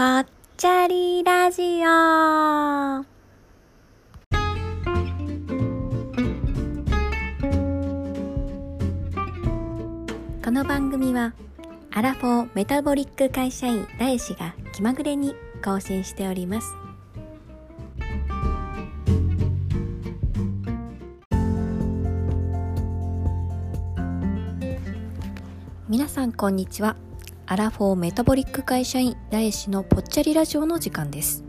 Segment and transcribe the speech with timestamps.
[0.00, 3.04] ぽっちゃりラジオ。
[10.42, 11.34] この番組は
[11.90, 16.74] アラフォーメタボリック会社員ラエシが気まぐれに更新しております。
[25.90, 26.96] 皆さんこんにちは。
[27.50, 31.42] アラフォーメタボリック会社員ラエシのぽっちゃりラジオの時間です。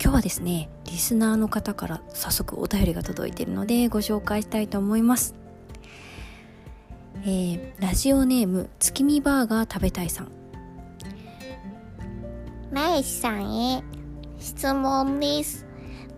[0.00, 5.34] 今日はですねリスナーの方から早速お便りが届いているのでご紹介したいと思います。
[7.24, 10.28] えー、ラジオネーム月見バーガー食べたいさん。
[12.70, 13.82] ライスさんへ
[14.38, 15.66] 質問です。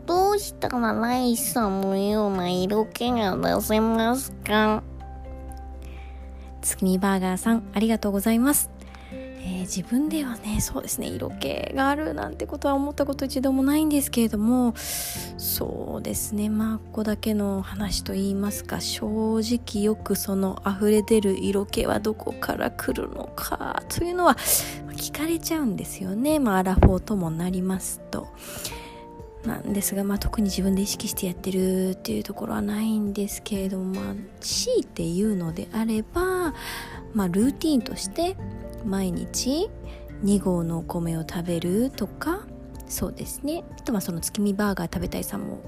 [0.04, 4.82] どうしたらライスさんのような色気が出せますか？
[6.66, 8.70] 月見バーガーさんありがとうございます
[9.48, 19.06] えー、自分ではねそうですね色気があるなんてことは思ったこと一度もないんですけれどもそうですねまあここだけの話と言いますか正
[19.38, 28.26] 直よくその溢れ出る色気はどこから来るのかというのは聞かれちゃうんですよねまあアラフォーともなりますと。
[29.46, 36.54] なんですが、まあ、特に自分で意識してやってるっていうところはないんですけれども、まあ、強いて言うのであれば、
[37.14, 38.36] まあ、ルーティンとして
[38.84, 39.70] 毎日
[40.24, 42.46] 2合のお米を食べるとか
[42.88, 43.64] そうですね。
[43.78, 45.60] あとはその月見バーガー食べたいさんも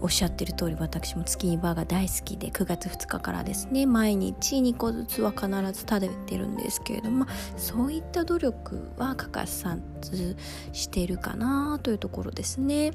[0.00, 10.36] おっしゃってる通り私も月見バーガー大好きで9月2日からですね毎日2個ずつは必ず食べてるんですけれどもそういった努力は欠かさず
[10.72, 12.92] してるかなというところですね。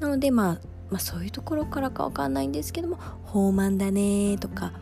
[0.00, 0.58] なのでまあ
[0.90, 4.72] まあそういうところからかわかんないんですけども「豊満だね」とか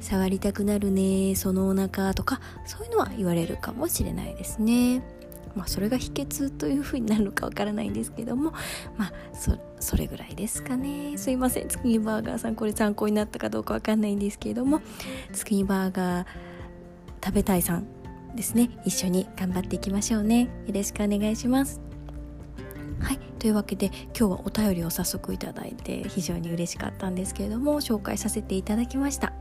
[0.00, 5.02] 触りたくなるねそのお腹とかそういうのは言われるかもしれないですね。
[5.54, 8.52] まあそれが秘訣というふうになるのかわからないんですけども
[8.96, 9.12] まあ
[9.80, 11.16] それぐらいですかね。
[11.18, 11.68] すいません。
[11.68, 14.80] 月見バーガーさんこれ参考になったかどうかわかんないんですけれども
[15.32, 16.26] 月見バーガー
[17.24, 17.86] 食べたいさん
[18.34, 18.70] ですね。
[18.84, 20.48] 一緒に頑張っていきましょうね。
[20.66, 21.80] よろしくお願いします。
[23.00, 23.18] はい。
[23.38, 29.32] というわけで今日はお便りを早速いただいて非常に嬉しかったんですけれども紹介させていただきました。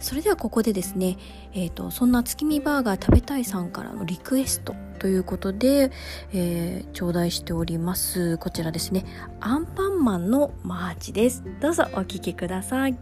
[0.00, 1.16] それではここでですね、
[1.52, 5.90] えーと、そんな月見バーガー食べたいさんからのリクエストということで、
[6.32, 8.38] えー、頂戴しております。
[8.38, 9.04] こちらですね。
[9.40, 11.42] アンパンマンのマーチです。
[11.60, 12.96] どうぞお聴きください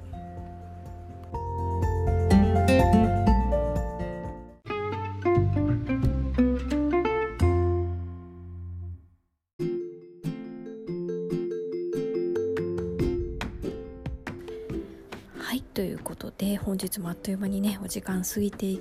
[15.74, 18.80] ということで本日もあっという間にねお時間過ぎていっ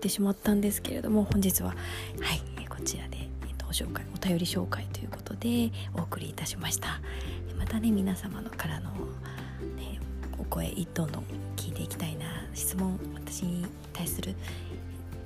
[0.00, 2.53] てしまったんですけれども本日ははい
[2.84, 3.16] ちらで、
[3.48, 7.00] えっと、お紹介お便り紹介ということでお送りいたしました。
[7.58, 8.90] またね皆様のからの、
[9.76, 9.98] ね、
[10.38, 11.24] お声一どんどん
[11.56, 14.34] 聞いていきたいな質問私に対する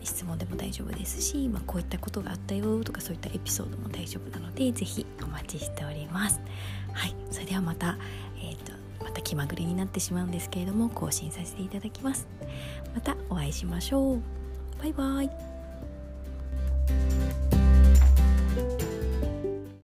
[0.04, 6.40] 質問でも大丈夫ですし、まあ、こういったことがあったよとかそういったエピソードも大丈夫なので是非お待ちしております。
[6.92, 7.98] はいそれではまた、
[8.38, 8.72] えーと
[9.04, 12.28] また気まぐれになってしまうんですけれども更新させていただきます。
[12.94, 14.22] またお会いしましょう。
[14.80, 15.47] バイバイ。